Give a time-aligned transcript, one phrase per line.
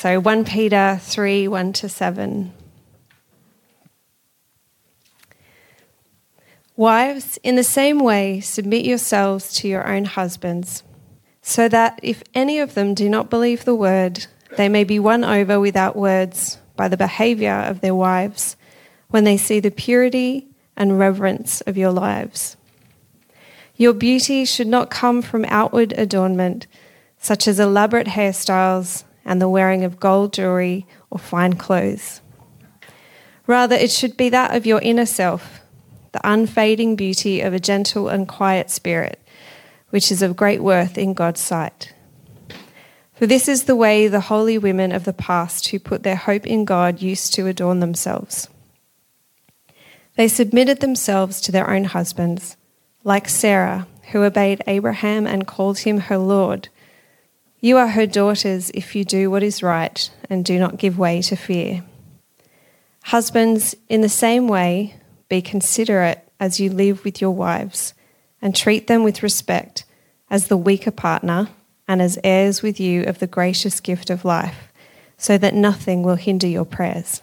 [0.00, 2.54] So 1 Peter 3 1 to 7.
[6.74, 10.84] Wives, in the same way, submit yourselves to your own husbands,
[11.42, 14.24] so that if any of them do not believe the word,
[14.56, 18.56] they may be won over without words by the behavior of their wives
[19.10, 20.48] when they see the purity
[20.78, 22.56] and reverence of your lives.
[23.76, 26.66] Your beauty should not come from outward adornment,
[27.18, 32.20] such as elaborate hairstyles and the wearing of gold jewelry or fine clothes.
[33.46, 35.60] Rather, it should be that of your inner self
[36.12, 39.20] the unfading beauty of a gentle and quiet spirit,
[39.90, 41.94] which is of great worth in God's sight.
[43.14, 46.46] For this is the way the holy women of the past who put their hope
[46.46, 48.48] in God used to adorn themselves.
[50.16, 52.56] They submitted themselves to their own husbands,
[53.04, 56.68] like Sarah, who obeyed Abraham and called him her Lord.
[57.60, 61.20] You are her daughters if you do what is right and do not give way
[61.22, 61.84] to fear.
[63.04, 64.94] Husbands, in the same way,
[65.28, 67.92] be considerate as you live with your wives,
[68.40, 69.84] and treat them with respect
[70.30, 71.48] as the weaker partner
[71.86, 74.72] and as heirs with you of the gracious gift of life,
[75.18, 77.20] so that nothing will hinder your prayers.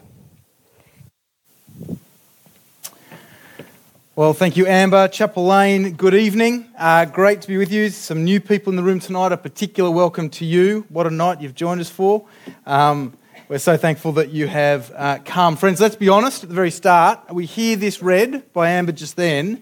[4.17, 5.07] Well, thank you, Amber.
[5.09, 6.65] Chapel Lane, good evening.
[6.75, 7.89] Uh, great to be with you.
[7.89, 9.31] Some new people in the room tonight.
[9.31, 10.87] A particular welcome to you.
[10.89, 12.25] What a night you've joined us for.
[12.65, 13.15] Um,
[13.47, 15.55] we're so thankful that you have uh, come.
[15.55, 17.31] Friends, let's be honest at the very start.
[17.31, 19.61] We hear this read by Amber just then,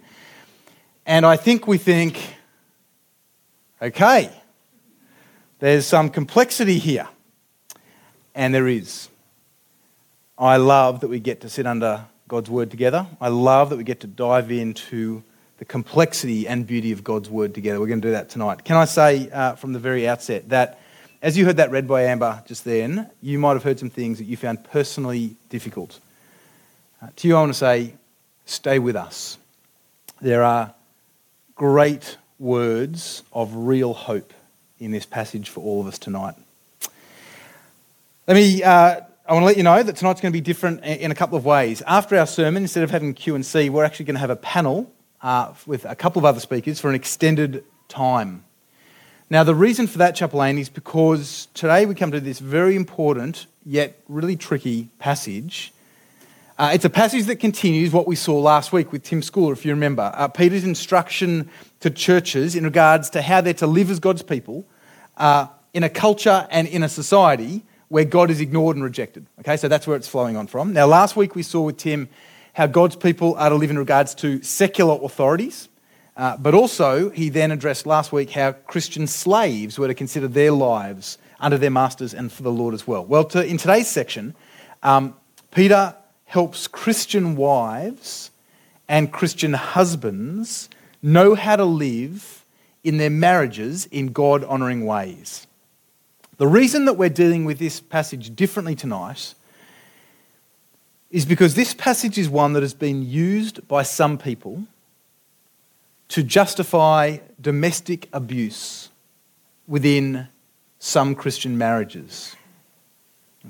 [1.05, 2.37] and I think we think,
[3.81, 4.31] okay,
[5.59, 7.09] there's some complexity here.
[8.33, 9.09] And there is.
[10.37, 13.05] I love that we get to sit under God's word together.
[13.21, 15.23] I love that we get to dive into
[15.57, 17.79] the complexity and beauty of God's word together.
[17.79, 18.63] We're going to do that tonight.
[18.63, 20.79] Can I say uh, from the very outset that
[21.21, 24.17] as you heard that read by Amber just then, you might have heard some things
[24.17, 25.99] that you found personally difficult.
[27.01, 27.93] Uh, to you, I want to say,
[28.45, 29.37] stay with us.
[30.21, 30.73] There are
[31.55, 34.33] great words of real hope
[34.79, 36.35] in this passage for all of us tonight.
[38.27, 38.63] Let me.
[38.63, 41.15] Uh, I want to let you know that tonight's going to be different in a
[41.15, 41.81] couple of ways.
[41.87, 44.35] After our sermon, instead of having Q and C, we're actually going to have a
[44.35, 44.93] panel
[45.23, 48.43] uh, with a couple of other speakers for an extended time.
[49.31, 52.75] Now, the reason for that, Chapel Lane, is because today we come to this very
[52.75, 55.73] important yet really tricky passage.
[56.59, 59.65] Uh, it's a passage that continues what we saw last week with Tim Schooler, if
[59.65, 60.11] you remember.
[60.13, 61.49] Uh, Peter's instruction
[61.79, 64.67] to churches in regards to how they're to live as God's people
[65.17, 69.25] uh, in a culture and in a society where God is ignored and rejected.
[69.39, 70.73] Okay, so that's where it's flowing on from.
[70.73, 72.09] Now, last week we saw with Tim
[72.53, 75.69] how God's people are to live in regards to secular authorities
[76.17, 80.51] uh, but also, he then addressed last week how Christian slaves were to consider their
[80.51, 83.03] lives under their masters and for the Lord as well.
[83.03, 84.33] Well, to, in today's section,
[84.81, 85.15] um,
[85.51, 88.31] Peter helps Christian wives
[88.87, 90.69] and Christian husbands
[91.01, 92.45] know how to live
[92.83, 95.44] in their marriages in God honouring ways.
[96.37, 99.33] The reason that we're dealing with this passage differently tonight
[101.09, 104.65] is because this passage is one that has been used by some people
[106.09, 108.89] to justify domestic abuse
[109.65, 110.27] within
[110.77, 112.35] some Christian marriages.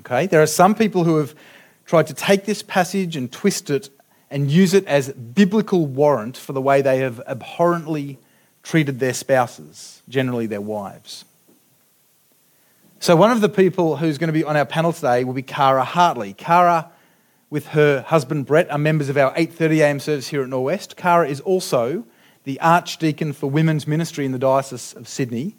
[0.00, 0.26] Okay?
[0.26, 1.34] There are some people who have
[1.86, 3.90] tried to take this passage and twist it
[4.30, 8.18] and use it as biblical warrant for the way they have abhorrently
[8.62, 11.24] treated their spouses, generally their wives.
[13.06, 15.40] So, one of the people who's going to be on our panel today will be
[15.40, 16.32] Kara Hartley.
[16.32, 16.90] Kara,
[17.50, 20.00] with her husband Brett, are members of our 8:30 a.m.
[20.00, 20.96] service here at Norwest.
[20.96, 22.04] Kara is also
[22.42, 25.54] the Archdeacon for Women's Ministry in the Diocese of Sydney.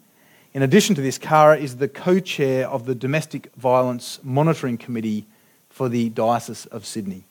[0.52, 5.24] In addition to this, Kara is the co chair of the Domestic Violence Monitoring Committee
[5.70, 7.24] for the Diocese of Sydney.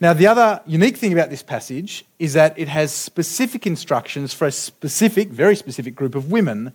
[0.00, 4.46] Now, the other unique thing about this passage is that it has specific instructions for
[4.46, 6.72] a specific, very specific group of women.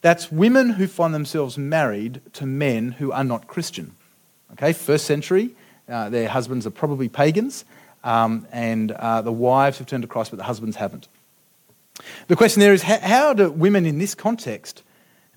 [0.00, 3.94] That's women who find themselves married to men who are not Christian.
[4.52, 5.50] Okay, first century,
[5.88, 7.64] uh, their husbands are probably pagans,
[8.04, 11.08] um, and uh, the wives have turned to Christ, but the husbands haven't.
[12.28, 14.82] The question there is how do women in this context,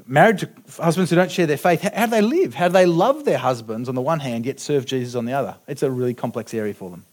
[0.05, 0.49] married to
[0.79, 2.53] husbands who don't share their faith, how do they live?
[2.53, 5.33] How do they love their husbands on the one hand, yet serve Jesus on the
[5.33, 5.55] other?
[5.67, 7.05] It's a really complex area for them.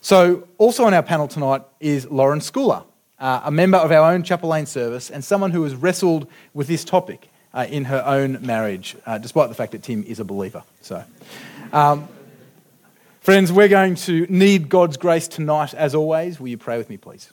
[0.00, 2.84] So, also on our panel tonight is Lauren Schooler,
[3.18, 6.66] uh, a member of our own Chapel Lane service and someone who has wrestled with
[6.66, 10.24] this topic uh, in her own marriage, uh, despite the fact that Tim is a
[10.24, 10.62] believer.
[10.82, 11.02] So,
[11.72, 12.08] um,
[13.26, 16.38] Friends, we're going to need God's grace tonight, as always.
[16.38, 17.28] Will you pray with me, please?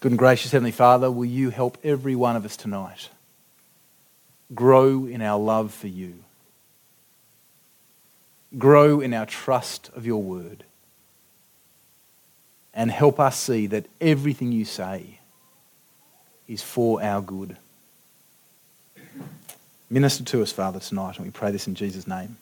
[0.00, 3.10] Good and gracious Heavenly Father, will you help every one of us tonight
[4.54, 6.24] grow in our love for you,
[8.58, 10.64] grow in our trust of your word,
[12.74, 15.18] and help us see that everything you say
[16.48, 17.56] is for our good.
[19.88, 22.36] Minister to us, Father, tonight, and we pray this in Jesus' name.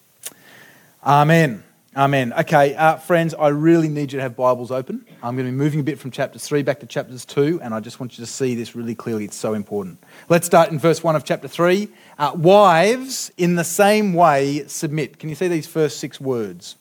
[1.04, 1.62] Amen.
[1.96, 2.32] Amen.
[2.32, 5.06] Okay, uh, friends, I really need you to have Bibles open.
[5.22, 7.72] I'm going to be moving a bit from chapter 3 back to chapters 2, and
[7.72, 9.26] I just want you to see this really clearly.
[9.26, 10.02] It's so important.
[10.28, 11.88] Let's start in verse 1 of chapter 3.
[12.18, 15.20] Uh, Wives, in the same way, submit.
[15.20, 16.74] Can you see these first six words?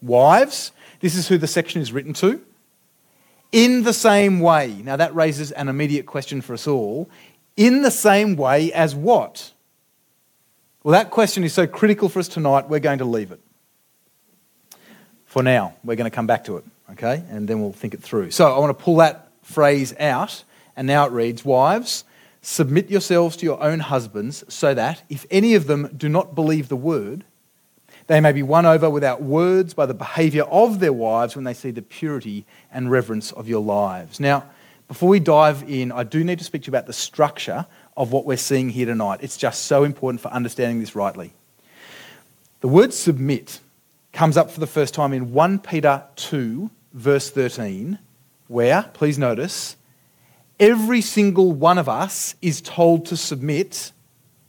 [0.00, 2.40] Wives, this is who the section is written to.
[3.52, 4.80] In the same way.
[4.82, 7.10] Now, that raises an immediate question for us all.
[7.58, 9.52] In the same way as what?
[10.82, 13.40] Well, that question is so critical for us tonight, we're going to leave it.
[15.36, 17.22] For now, we're going to come back to it, okay?
[17.28, 18.30] And then we'll think it through.
[18.30, 20.44] So I want to pull that phrase out,
[20.74, 22.04] and now it reads Wives,
[22.40, 26.68] submit yourselves to your own husbands, so that if any of them do not believe
[26.68, 27.22] the word,
[28.06, 31.52] they may be won over without words by the behavior of their wives when they
[31.52, 34.18] see the purity and reverence of your lives.
[34.18, 34.42] Now,
[34.88, 38.10] before we dive in, I do need to speak to you about the structure of
[38.10, 39.18] what we're seeing here tonight.
[39.20, 41.34] It's just so important for understanding this rightly.
[42.62, 43.60] The word submit
[44.16, 47.98] comes up for the first time in 1 Peter 2, verse 13,
[48.48, 49.76] where, please notice,
[50.58, 53.92] every single one of us is told to submit,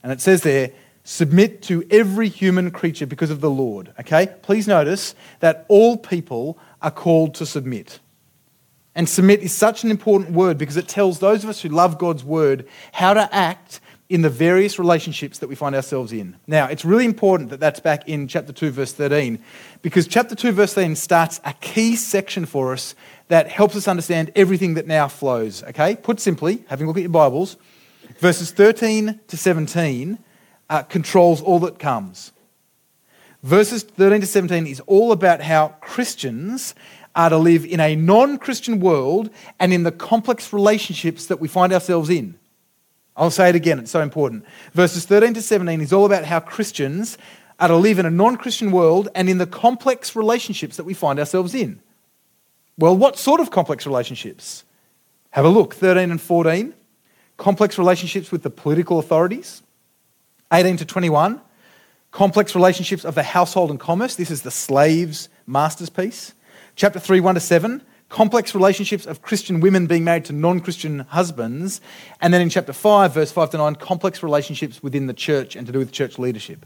[0.02, 0.72] and it says there,
[1.04, 3.94] submit to every human creature because of the Lord.
[4.00, 4.34] Okay?
[4.42, 8.00] Please notice that all people are called to submit.
[8.96, 11.98] And submit is such an important word because it tells those of us who love
[11.98, 16.38] God's word how to act in the various relationships that we find ourselves in.
[16.48, 19.40] Now, it's really important that that's back in chapter 2, verse 13,
[19.82, 22.96] because chapter 2, verse 13 starts a key section for us
[23.28, 25.62] that helps us understand everything that now flows.
[25.64, 25.96] Okay?
[25.96, 27.58] Put simply, having a look at your Bibles,
[28.20, 30.18] verses 13 to 17
[30.70, 32.32] uh, controls all that comes.
[33.44, 36.74] Verses 13 to 17 is all about how Christians
[37.16, 39.30] are to live in a non Christian world
[39.60, 42.38] and in the complex relationships that we find ourselves in.
[43.18, 44.46] I'll say it again, it's so important.
[44.74, 47.18] Verses 13 to 17 is all about how Christians
[47.60, 50.94] are to live in a non Christian world and in the complex relationships that we
[50.94, 51.82] find ourselves in.
[52.78, 54.64] Well, what sort of complex relationships?
[55.32, 56.74] Have a look 13 and 14.
[57.38, 59.64] Complex relationships with the political authorities.
[60.54, 61.42] 18 to 21.
[62.12, 64.16] Complex relationships of the household and commerce.
[64.16, 66.34] This is the slave's master's piece.
[66.76, 71.00] Chapter 3, 1 to 7, complex relationships of Christian women being married to non Christian
[71.00, 71.82] husbands.
[72.22, 75.66] And then in chapter 5, verse 5 to 9, complex relationships within the church and
[75.68, 76.66] to do with church leadership.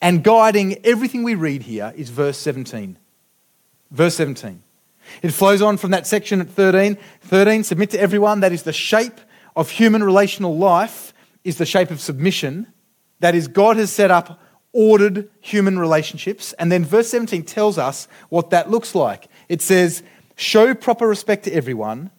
[0.00, 2.96] And guiding everything we read here is verse 17.
[3.90, 4.62] Verse 17.
[5.22, 6.96] It flows on from that section at 13.
[7.22, 8.40] 13, submit to everyone.
[8.40, 9.20] That is the shape
[9.56, 11.12] of human relational life,
[11.44, 12.66] is the shape of submission.
[13.18, 14.40] That is, God has set up
[14.72, 16.52] ordered human relationships.
[16.54, 19.28] And then verse 17 tells us what that looks like.
[19.50, 20.04] It says,
[20.36, 22.10] Show proper respect to everyone,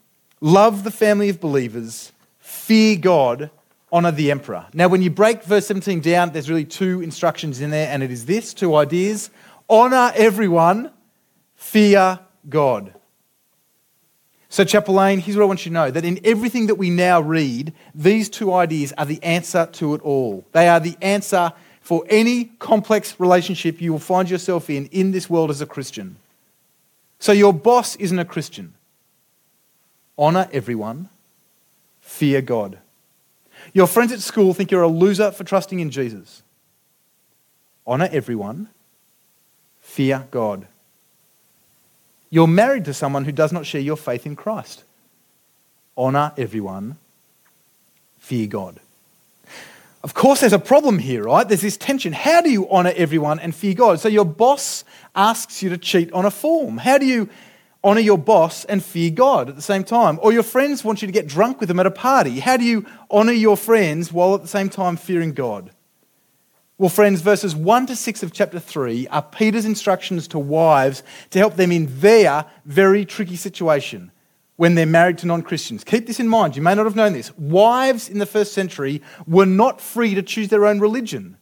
[0.42, 3.50] love the family of believers, fear God,
[3.89, 4.68] honor the emperor.
[4.74, 8.12] Now, when you break verse 17 down, there's really two instructions in there, and it
[8.12, 9.31] is this two ideas
[9.69, 10.92] honor everyone,
[11.56, 12.19] fear
[12.50, 12.94] God.
[14.50, 16.89] So, Chapel Lane, here's what I want you to know that in everything that we
[16.89, 20.44] now read, these two ideas are the answer to it all.
[20.52, 25.30] They are the answer for any complex relationship you will find yourself in in this
[25.30, 26.18] world as a Christian.
[27.21, 28.73] So your boss isn't a Christian.
[30.18, 31.07] Honor everyone,
[32.01, 32.80] fear God.
[33.73, 36.42] Your friends at school think you're a loser for trusting in Jesus.
[37.85, 38.69] Honor everyone,
[39.81, 40.66] fear God.
[42.31, 44.83] You're married to someone who does not share your faith in Christ.
[45.95, 46.97] Honor everyone,
[48.18, 48.80] fear God.
[50.03, 51.47] Of course, there's a problem here, right?
[51.47, 52.11] There's this tension.
[52.11, 53.99] How do you honor everyone and fear God?
[53.99, 54.83] So your boss
[55.15, 56.79] asks you to cheat on a form.
[56.79, 57.29] How do you
[57.83, 60.17] honor your boss and fear God at the same time?
[60.23, 62.39] Or your friends want you to get drunk with them at a party.
[62.39, 65.69] How do you honor your friends while at the same time fearing God?
[66.79, 71.37] Well, friends, verses 1 to 6 of chapter 3 are Peter's instructions to wives to
[71.37, 74.11] help them in their very tricky situation
[74.61, 75.83] when they're married to non Christians.
[75.83, 76.56] Keep this in mind.
[76.56, 77.35] You may not have known this.
[77.35, 81.35] Wives in the first century were not free to choose their own religion.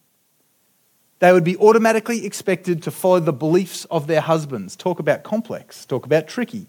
[1.20, 4.78] They would be automatically expected to follow the beliefs of their husbands.
[4.78, 6.68] Talk about complex, talk about tricky.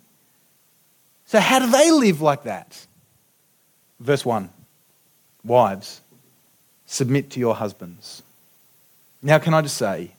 [1.25, 2.85] So, how do they live like that?
[4.01, 4.51] Verse 1
[5.45, 6.01] Wives,
[6.85, 8.25] submit to your husbands.
[9.23, 10.15] Now, can I just say,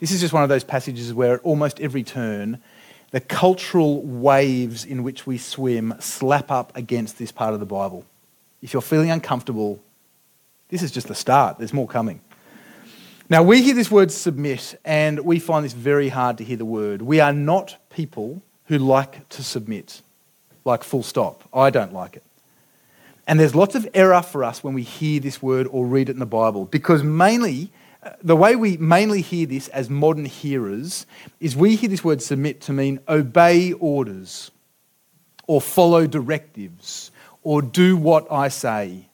[0.00, 2.60] this is just one of those passages where at almost every turn,
[3.10, 8.04] the cultural waves in which we swim slap up against this part of the Bible.
[8.60, 9.80] If you're feeling uncomfortable,
[10.68, 11.58] this is just the start.
[11.58, 12.20] There's more coming.
[13.30, 16.64] Now, we hear this word submit, and we find this very hard to hear the
[16.64, 17.02] word.
[17.02, 20.02] We are not people who like to submit,
[20.64, 21.44] like full stop.
[21.52, 22.22] I don't like it.
[23.26, 26.12] And there's lots of error for us when we hear this word or read it
[26.12, 27.70] in the Bible, because mainly,
[28.22, 31.06] the way we mainly hear this as modern hearers
[31.40, 34.50] is we hear this word submit to mean obey orders,
[35.46, 37.10] or follow directives,
[37.42, 39.06] or do what I say.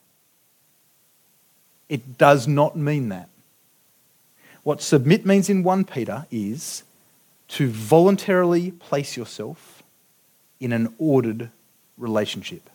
[1.88, 3.28] It does not mean that.
[4.64, 6.82] What submit means in 1 Peter is
[7.48, 9.82] to voluntarily place yourself
[10.58, 11.50] in an ordered
[11.98, 12.68] relationship.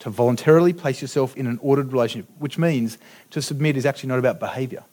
[0.00, 2.98] To voluntarily place yourself in an ordered relationship, which means
[3.30, 4.84] to submit is actually not about behavior,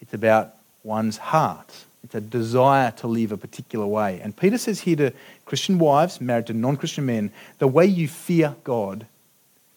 [0.00, 1.84] it's about one's heart.
[2.02, 4.20] It's a desire to live a particular way.
[4.22, 5.12] And Peter says here to
[5.44, 9.06] Christian wives married to non Christian men the way you fear God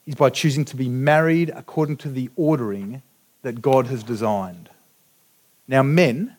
[0.06, 3.02] is by choosing to be married according to the ordering
[3.42, 4.70] that God has designed.
[5.68, 6.36] Now, men,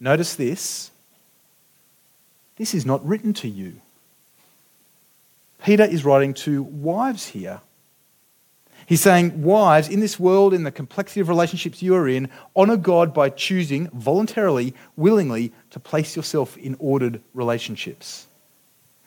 [0.00, 0.90] notice this
[2.56, 3.80] this is not written to you.
[5.62, 7.60] Peter is writing to wives here.
[8.86, 12.76] He's saying, Wives, in this world, in the complexity of relationships you are in, honor
[12.76, 18.26] God by choosing voluntarily, willingly, to place yourself in ordered relationships.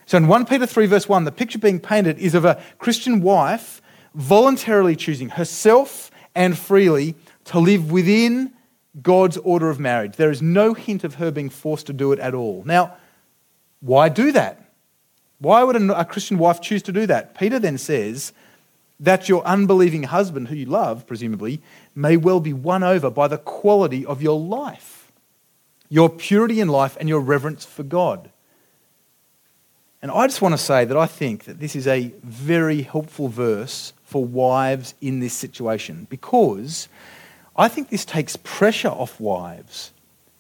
[0.05, 3.21] So in 1 Peter 3, verse 1, the picture being painted is of a Christian
[3.21, 3.81] wife
[4.13, 8.53] voluntarily choosing herself and freely to live within
[9.01, 10.15] God's order of marriage.
[10.15, 12.63] There is no hint of her being forced to do it at all.
[12.65, 12.95] Now,
[13.81, 14.64] why do that?
[15.39, 17.35] Why would a Christian wife choose to do that?
[17.37, 18.33] Peter then says
[18.99, 21.61] that your unbelieving husband, who you love, presumably,
[21.93, 25.11] may well be won over by the quality of your life,
[25.89, 28.29] your purity in life, and your reverence for God.
[30.01, 33.27] And I just want to say that I think that this is a very helpful
[33.27, 36.87] verse for wives in this situation because
[37.55, 39.91] I think this takes pressure off wives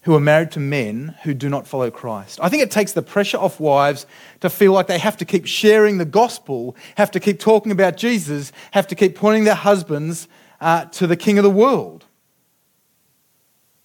[0.05, 2.39] who are married to men who do not follow Christ.
[2.41, 4.05] I think it takes the pressure off wives
[4.41, 7.97] to feel like they have to keep sharing the gospel, have to keep talking about
[7.97, 10.27] Jesus, have to keep pointing their husbands
[10.61, 12.05] uh, to the king of the world.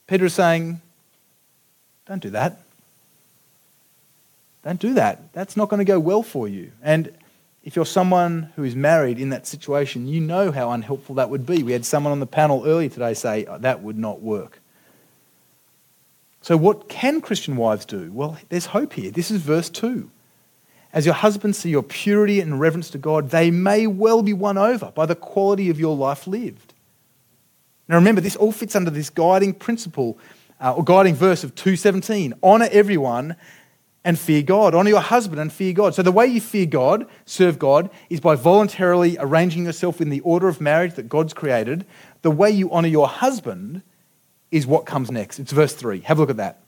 [0.06, 0.82] Peter is saying,
[2.06, 2.60] don't do that.
[4.62, 5.32] Don't do that.
[5.32, 6.70] That's not going to go well for you.
[6.82, 7.16] And
[7.64, 11.46] if you're someone who is married in that situation, you know how unhelpful that would
[11.46, 11.62] be.
[11.62, 14.59] We had someone on the panel earlier today say that would not work.
[16.42, 18.10] So, what can Christian wives do?
[18.12, 19.10] Well, there's hope here.
[19.10, 20.10] This is verse 2.
[20.92, 24.58] As your husbands see your purity and reverence to God, they may well be won
[24.58, 26.74] over by the quality of your life lived.
[27.88, 30.18] Now, remember, this all fits under this guiding principle
[30.60, 33.36] uh, or guiding verse of 217 honor everyone
[34.02, 34.74] and fear God.
[34.74, 35.94] Honor your husband and fear God.
[35.94, 40.20] So, the way you fear God, serve God, is by voluntarily arranging yourself in the
[40.20, 41.84] order of marriage that God's created.
[42.22, 43.82] The way you honor your husband
[44.50, 45.38] is what comes next.
[45.38, 46.00] It's verse 3.
[46.00, 46.60] Have a look at that.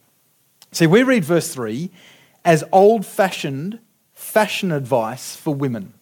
[0.73, 1.91] See, we read verse 3
[2.45, 3.79] as old fashioned
[4.15, 5.93] fashion advice for women.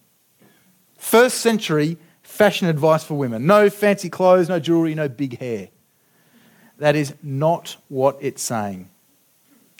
[0.97, 3.45] First century fashion advice for women.
[3.45, 5.69] No fancy clothes, no jewelry, no big hair.
[6.77, 8.89] That is not what it's saying.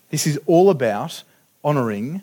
[0.09, 1.23] This is all about
[1.63, 2.21] honouring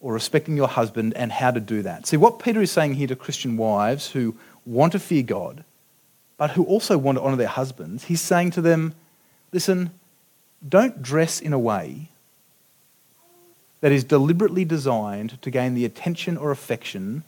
[0.00, 2.06] or respecting your husband and how to do that.
[2.06, 5.64] See, what Peter is saying here to Christian wives who want to fear God,
[6.36, 8.94] but who also want to honour their husbands, he's saying to them,
[9.52, 9.90] listen,
[10.66, 12.08] don't dress in a way
[13.80, 17.22] that is deliberately designed to gain the attention or affection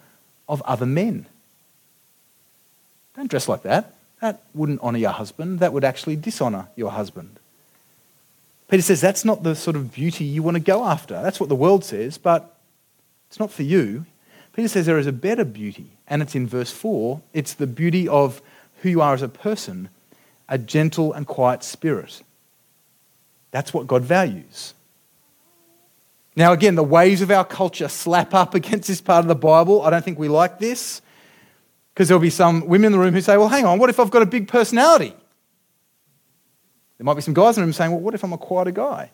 [0.49, 1.27] of other men.
[3.17, 3.95] Don't dress like that.
[4.21, 5.61] That wouldn't honour your husband.
[5.61, 7.39] That would actually dishonour your husband.
[8.69, 11.21] Peter says that's not the sort of beauty you want to go after.
[11.23, 12.57] That's what the world says, but
[13.29, 14.07] it's not for you.
[14.53, 17.21] Peter says there is a better beauty, and it's in verse 4.
[17.33, 18.41] It's the beauty of
[18.83, 19.89] who you are as a person,
[20.51, 22.23] a gentle and quiet spirit.
[23.53, 24.75] That's what God values.
[26.37, 29.83] Now, again, the waves of our culture slap up against this part of the Bible.
[29.83, 31.01] I don't think we like this
[31.95, 33.99] because there'll be some women in the room who say, well, hang on, what if
[33.99, 35.15] I've got a big personality?
[36.99, 38.73] There might be some guys in the room saying, well, what if I'm a quieter
[38.73, 39.11] guy?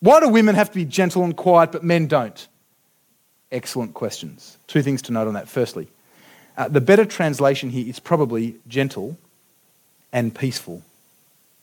[0.00, 2.48] Why do women have to be gentle and quiet but men don't?
[3.50, 4.58] Excellent questions.
[4.66, 5.48] Two things to note on that.
[5.48, 5.88] Firstly,
[6.56, 9.16] uh, the better translation here is probably gentle
[10.12, 10.82] and peaceful,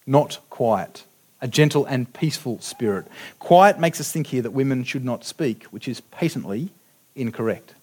[0.05, 1.03] not quiet.
[1.41, 3.05] A gentle and peaceful spirit.
[3.39, 6.69] Quiet makes us think here that women should not speak, which is patently
[7.15, 7.75] incorrect.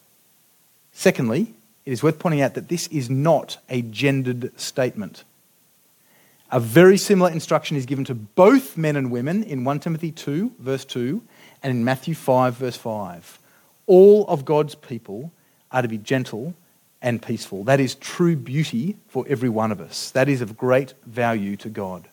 [0.93, 1.55] Secondly,
[1.85, 5.25] it is worth pointing out that this is not a gendered statement.
[6.51, 10.53] A very similar instruction is given to both men and women in 1 Timothy 2,
[10.59, 11.23] verse 2,
[11.63, 13.39] and in Matthew 5, verse 5.
[13.87, 15.33] All of God's people
[15.71, 16.55] are to be gentle
[17.03, 17.65] and peaceful.
[17.65, 20.11] That is true beauty for every one of us.
[20.13, 22.09] That is of great value to God.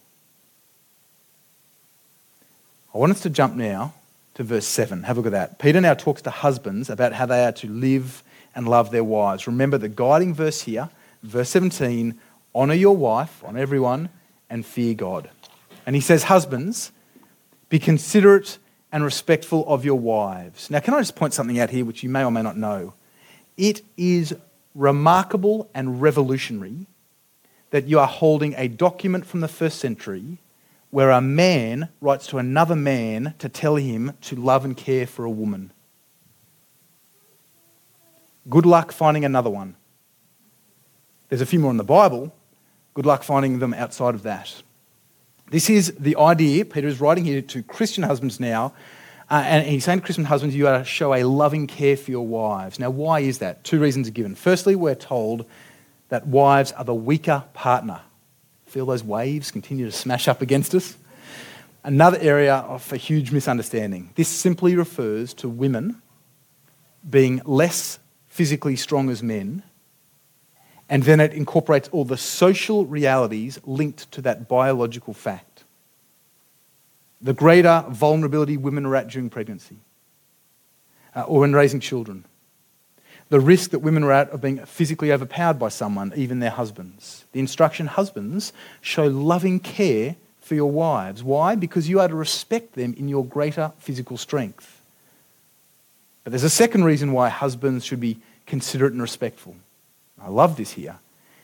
[2.93, 3.93] I want us to jump now
[4.33, 5.03] to verse 7.
[5.03, 5.59] Have a look at that.
[5.59, 8.23] Peter now talks to husbands about how they are to live
[8.55, 9.45] and love their wives.
[9.45, 10.89] Remember the guiding verse here,
[11.21, 12.19] verse 17
[12.55, 14.09] honour your wife, honour everyone,
[14.49, 15.29] and fear God.
[15.85, 16.91] And he says, Husbands,
[17.69, 18.57] be considerate
[18.91, 20.71] and respectful of your wives.
[20.71, 22.93] Now, can I just point something out here which you may or may not know?
[23.55, 24.35] It is
[24.75, 26.87] remarkable and revolutionary
[27.71, 30.39] that you are holding a document from the first century
[30.89, 35.23] where a man writes to another man to tell him to love and care for
[35.23, 35.71] a woman.
[38.49, 39.75] Good luck finding another one.
[41.27, 42.33] There's a few more in the Bible.
[42.95, 44.63] Good luck finding them outside of that.
[45.51, 46.65] This is the idea.
[46.65, 48.73] Peter is writing here to Christian husbands now,
[49.29, 52.09] uh, and he's saying to Christian husbands, you are to show a loving care for
[52.09, 52.79] your wives.
[52.79, 53.63] Now, why is that?
[53.63, 54.33] Two reasons are given.
[54.33, 55.45] Firstly, we're told
[56.09, 58.01] that wives are the weaker partner.
[58.65, 60.97] Feel those waves continue to smash up against us?
[61.83, 64.11] Another area of a huge misunderstanding.
[64.15, 66.01] This simply refers to women
[67.07, 69.63] being less physically strong as men,
[70.89, 75.48] and then it incorporates all the social realities linked to that biological fact.
[77.21, 79.77] The greater vulnerability women are at during pregnancy
[81.15, 82.25] uh, or when raising children.
[83.29, 87.25] The risk that women are at of being physically overpowered by someone, even their husbands.
[87.31, 91.23] The instruction husbands show loving care for your wives.
[91.23, 91.55] Why?
[91.55, 94.81] Because you are to respect them in your greater physical strength.
[96.23, 99.55] But there's a second reason why husbands should be considerate and respectful.
[100.19, 100.97] I love this here.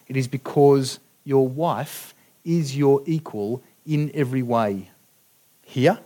[0.08, 4.90] It is because your wife is your equal in every way.
[5.66, 6.00] Here,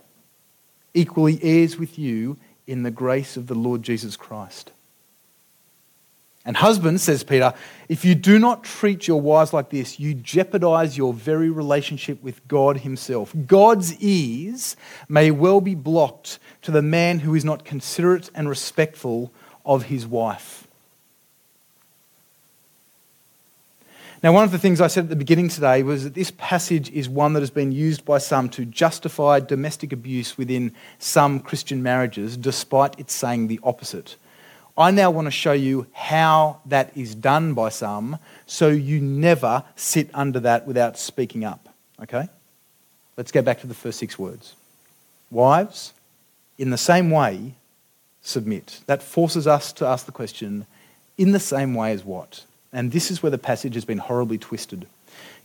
[0.92, 2.36] equally heirs with you
[2.66, 4.72] in the grace of the Lord Jesus Christ.
[6.44, 7.52] And husbands, says Peter,
[7.88, 12.46] if you do not treat your wives like this, you jeopardize your very relationship with
[12.48, 13.32] God Himself.
[13.46, 14.74] God's ears
[15.08, 19.32] may well be blocked to the man who is not considerate and respectful
[19.64, 20.66] of his wife.
[24.22, 26.90] Now, one of the things I said at the beginning today was that this passage
[26.90, 31.82] is one that has been used by some to justify domestic abuse within some Christian
[31.82, 34.16] marriages, despite it saying the opposite.
[34.76, 39.64] I now want to show you how that is done by some so you never
[39.74, 41.70] sit under that without speaking up.
[42.02, 42.28] Okay?
[43.16, 44.54] Let's go back to the first six words.
[45.30, 45.94] Wives,
[46.58, 47.54] in the same way,
[48.20, 48.80] submit.
[48.84, 50.66] That forces us to ask the question
[51.16, 52.44] in the same way as what?
[52.72, 54.86] And this is where the passage has been horribly twisted.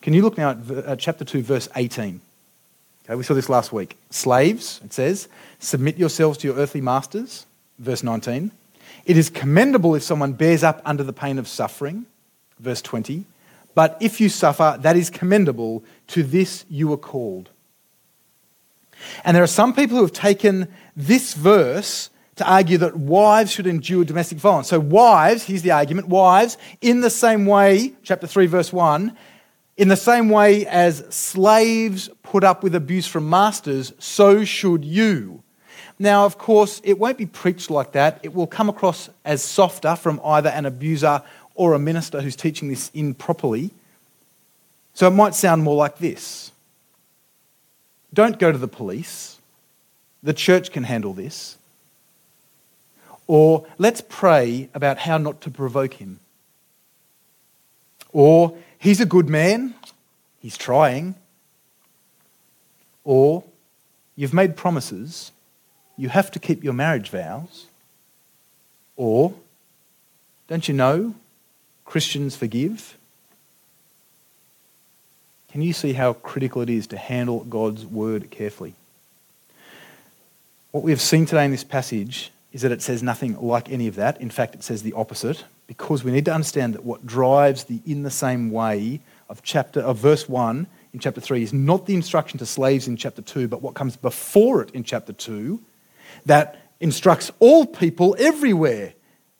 [0.02, 2.22] Can you look now at uh, chapter 2, verse 18?
[3.06, 3.98] Okay, we saw this last week.
[4.10, 5.28] Slaves, it says,
[5.60, 7.46] submit yourselves to your earthly masters.
[7.80, 8.52] Verse 19.
[9.06, 12.06] It is commendable if someone bears up under the pain of suffering.
[12.60, 13.26] Verse 20.
[13.74, 15.84] But if you suffer, that is commendable.
[16.08, 17.50] To this you are called.
[19.24, 23.68] And there are some people who have taken this verse to argue that wives should
[23.68, 24.68] endure domestic violence.
[24.68, 29.16] So, wives, here's the argument wives, in the same way, chapter 3, verse 1,
[29.78, 35.44] in the same way as slaves put up with abuse from masters, so should you.
[35.98, 38.20] Now, of course, it won't be preached like that.
[38.24, 41.22] It will come across as softer from either an abuser
[41.56, 43.72] or a minister who's teaching this improperly.
[44.94, 46.52] So it might sound more like this
[48.14, 49.40] Don't go to the police.
[50.24, 51.58] The church can handle this.
[53.28, 56.20] Or let's pray about how not to provoke him.
[58.12, 59.76] Or he's a good man,
[60.40, 61.16] he's trying.
[63.04, 63.44] Or
[64.16, 65.32] you've made promises,
[65.98, 67.66] you have to keep your marriage vows.
[68.96, 69.34] Or
[70.48, 71.16] don't you know
[71.84, 72.98] Christians forgive?
[75.52, 78.74] Can you see how critical it is to handle God's word carefully?
[80.72, 83.86] What we have seen today in this passage is that it says nothing like any
[83.86, 84.22] of that.
[84.22, 87.82] In fact, it says the opposite, because we need to understand that what drives the
[87.86, 91.94] in the same way of chapter of verse 1 in chapter 3 is not the
[91.94, 95.62] instruction to slaves in chapter 2, but what comes before it in chapter 2
[96.28, 98.94] that instructs all people everywhere.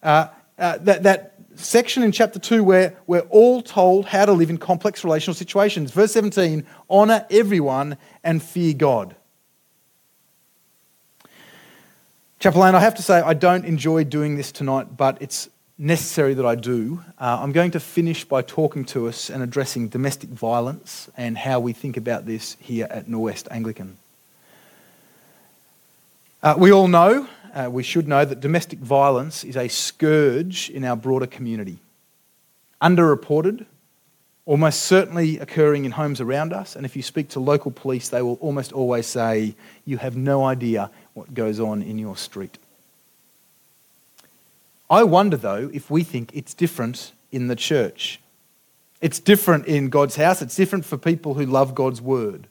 [0.04, 0.28] Uh,
[0.60, 4.58] uh, that, that section in chapter 2 where we're all told how to live in
[4.58, 5.90] complex relational situations.
[5.92, 9.16] Verse 17 honour everyone and fear God.
[12.46, 16.36] Chapel Lane, I have to say, I don't enjoy doing this tonight, but it's necessary
[16.36, 20.30] that I do, uh, I'm going to finish by talking to us and addressing domestic
[20.30, 23.98] violence and how we think about this here at Norwest Anglican.
[26.44, 30.86] Uh, we all know, uh, we should know, that domestic violence is a scourge in
[30.86, 31.80] our broader community.
[32.80, 33.66] Underreported,
[34.46, 38.22] almost certainly occurring in homes around us, and if you speak to local police, they
[38.22, 42.60] will almost always say, You have no idea what goes on in your street.
[44.90, 48.20] I wonder, though, if we think it's different in the church.
[49.02, 52.48] It's different in God's house, it's different for people who love God's word.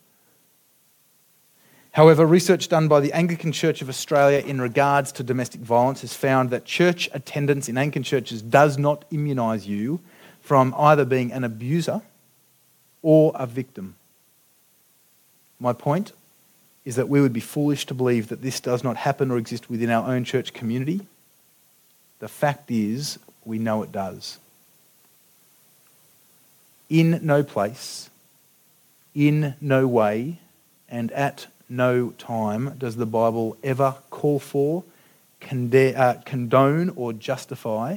[1.92, 6.12] However, research done by the Anglican Church of Australia in regards to domestic violence has
[6.12, 10.00] found that church attendance in Anglican churches does not immunise you
[10.40, 12.02] from either being an abuser
[13.00, 13.94] or a victim.
[15.60, 16.12] My point
[16.84, 19.70] is that we would be foolish to believe that this does not happen or exist
[19.70, 21.06] within our own church community.
[22.18, 24.38] The fact is, we know it does.
[26.90, 28.10] In no place,
[29.14, 30.38] in no way,
[30.88, 34.84] and at no time does the Bible ever call for,
[35.50, 37.96] uh, condone, or justify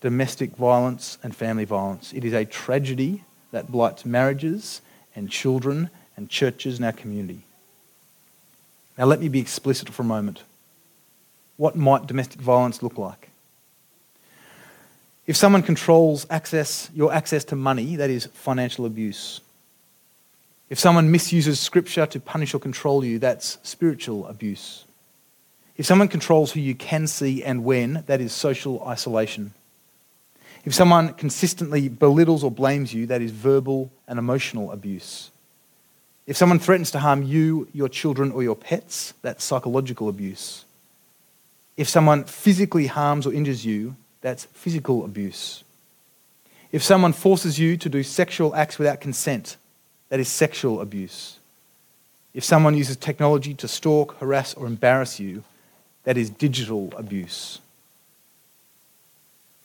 [0.00, 2.12] domestic violence and family violence.
[2.12, 4.80] It is a tragedy that blights marriages
[5.16, 7.42] and children and churches in our community.
[8.98, 10.42] Now, let me be explicit for a moment.
[11.56, 13.30] What might domestic violence look like?
[15.26, 19.40] If someone controls access, your access to money, that is financial abuse.
[20.68, 24.84] If someone misuses scripture to punish or control you, that's spiritual abuse.
[25.76, 29.54] If someone controls who you can see and when, that is social isolation.
[30.64, 35.30] If someone consistently belittles or blames you, that is verbal and emotional abuse.
[36.28, 40.66] If someone threatens to harm you, your children, or your pets, that's psychological abuse.
[41.78, 45.64] If someone physically harms or injures you, that's physical abuse.
[46.70, 49.56] If someone forces you to do sexual acts without consent,
[50.10, 51.38] that is sexual abuse.
[52.34, 55.44] If someone uses technology to stalk, harass, or embarrass you,
[56.04, 57.58] that is digital abuse.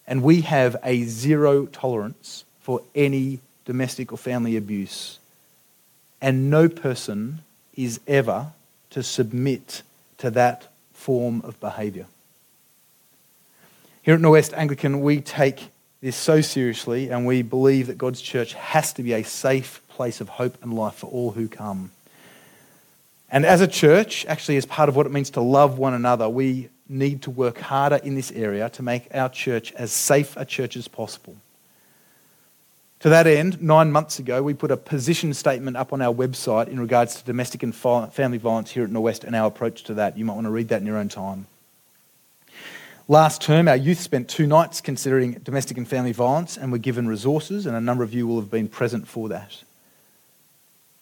[0.07, 5.19] And we have a zero tolerance for any domestic or family abuse.
[6.23, 7.41] And no person
[7.75, 8.53] is ever
[8.91, 9.83] to submit
[10.19, 12.05] to that form of behaviour.
[14.03, 15.67] Here at Norwest Anglican, we take
[15.99, 20.21] this so seriously and we believe that God's church has to be a safe place
[20.21, 21.91] of hope and life for all who come.
[23.29, 26.29] And as a church, actually, as part of what it means to love one another,
[26.29, 30.45] we need to work harder in this area to make our church as safe a
[30.45, 31.35] church as possible.
[33.03, 36.69] To that end, nine months ago, we put a position statement up on our website
[36.69, 40.17] in regards to domestic and family violence here at Norwest and our approach to that.
[40.17, 41.47] You might want to read that in your own time.
[43.09, 47.05] Last term, our youth spent two nights considering domestic and family violence and were given
[47.05, 49.61] resources, and a number of you will have been present for that.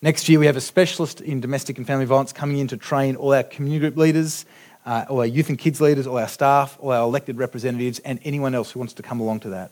[0.02, 3.16] Next year, we have a specialist in domestic and family violence coming in to train
[3.16, 4.48] all our community group leaders
[4.88, 8.20] uh, all our youth and kids leaders, all our staff, all our elected representatives, and
[8.24, 9.70] anyone else who wants to come along to that.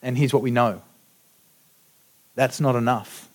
[0.00, 0.80] And here's what we know
[2.34, 3.28] that's not enough.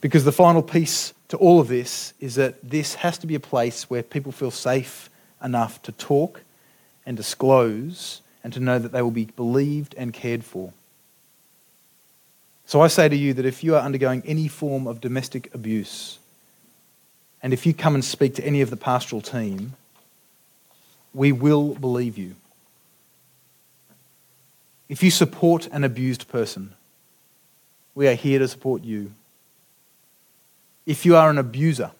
[0.00, 3.40] Because the final piece to all of this is that this has to be a
[3.40, 5.10] place where people feel safe
[5.42, 6.42] enough to talk
[7.04, 10.72] and disclose and to know that they will be believed and cared for.
[12.66, 16.18] So I say to you that if you are undergoing any form of domestic abuse,
[17.42, 19.74] and if you come and speak to any of the pastoral team,
[21.14, 22.34] we will believe you.
[24.88, 26.75] If you support an abused person,
[27.96, 29.10] we are here to support you.
[30.84, 31.90] If you are an abuser,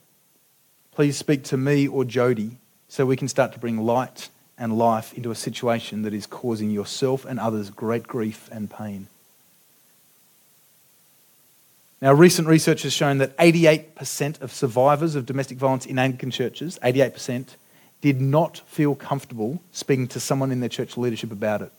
[0.93, 4.29] please speak to me or Jody so we can start to bring light
[4.59, 9.09] and life into a situation that is causing yourself and others great grief and pain.
[12.03, 16.79] Now, recent research has shown that 88% of survivors of domestic violence in Anglican churches,
[16.83, 17.57] 88%,
[18.03, 21.73] did not feel comfortable speaking to someone in their church leadership about it.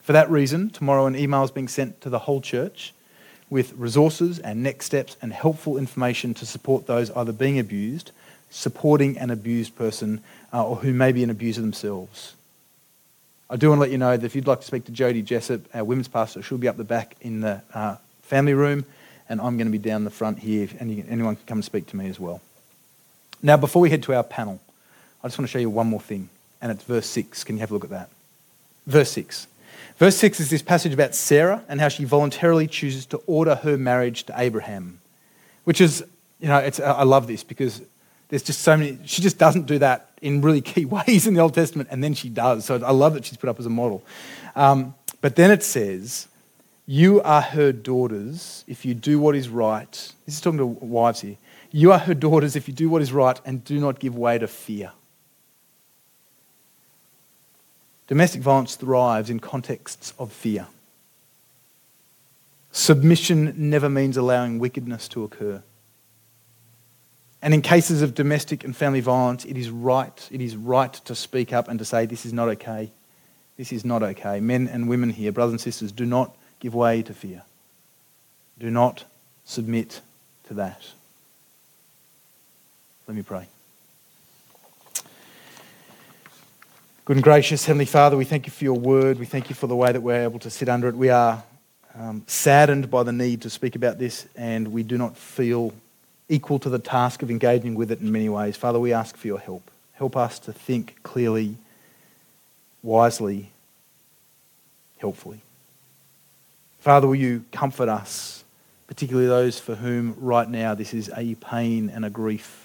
[0.00, 2.92] For that reason, tomorrow an email is being sent to the whole church
[3.54, 8.10] with resources and next steps and helpful information to support those either being abused,
[8.50, 10.20] supporting an abused person,
[10.52, 12.34] uh, or who may be an abuser themselves.
[13.48, 15.22] I do want to let you know that if you'd like to speak to Jody
[15.22, 18.86] Jessup, our women's pastor, she'll be up the back in the uh, family room
[19.28, 20.68] and I'm going to be down the front here.
[20.80, 22.40] And anyone can come and speak to me as well.
[23.40, 24.60] Now, before we head to our panel,
[25.22, 26.28] I just want to show you one more thing,
[26.60, 27.44] and it's verse 6.
[27.44, 28.10] Can you have a look at that?
[28.84, 29.46] Verse 6.
[29.96, 33.78] Verse 6 is this passage about Sarah and how she voluntarily chooses to order her
[33.78, 35.00] marriage to Abraham,
[35.64, 36.04] which is,
[36.40, 37.80] you know, I love this because
[38.28, 41.40] there's just so many, she just doesn't do that in really key ways in the
[41.40, 42.64] Old Testament, and then she does.
[42.64, 44.02] So I love that she's put up as a model.
[44.56, 46.26] Um, but then it says,
[46.86, 49.92] You are her daughters if you do what is right.
[50.26, 51.36] This is talking to wives here.
[51.70, 54.38] You are her daughters if you do what is right and do not give way
[54.38, 54.92] to fear.
[58.06, 60.66] Domestic violence thrives in contexts of fear.
[62.72, 65.62] Submission never means allowing wickedness to occur.
[67.40, 71.14] And in cases of domestic and family violence, it is right, it is right to
[71.14, 72.90] speak up and to say, this is not okay.
[73.56, 74.40] This is not okay.
[74.40, 77.42] Men and women here, brothers and sisters, do not give way to fear.
[78.58, 79.04] Do not
[79.44, 80.00] submit
[80.48, 80.82] to that.
[83.06, 83.46] Let me pray.
[87.06, 89.18] Good and gracious Heavenly Father, we thank you for your word.
[89.18, 90.94] We thank you for the way that we're able to sit under it.
[90.94, 91.44] We are
[91.94, 95.74] um, saddened by the need to speak about this, and we do not feel
[96.30, 98.56] equal to the task of engaging with it in many ways.
[98.56, 99.70] Father, we ask for your help.
[99.92, 101.58] Help us to think clearly,
[102.82, 103.50] wisely,
[104.96, 105.42] helpfully.
[106.80, 108.44] Father, will you comfort us,
[108.86, 112.63] particularly those for whom right now this is a pain and a grief,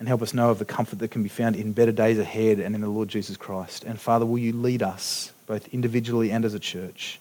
[0.00, 2.58] and help us know of the comfort that can be found in better days ahead
[2.58, 3.84] and in the Lord Jesus Christ.
[3.84, 7.20] And Father, will you lead us, both individually and as a church,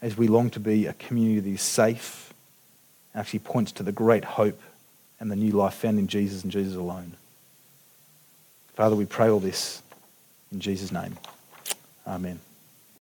[0.00, 2.32] as we long to be a community that is safe,
[3.14, 4.60] actually points to the great hope
[5.20, 7.12] and the new life found in Jesus and Jesus alone.
[8.74, 9.82] Father, we pray all this
[10.50, 11.18] in Jesus' name.
[12.06, 12.40] Amen.